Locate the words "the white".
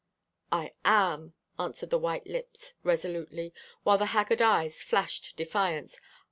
1.91-2.25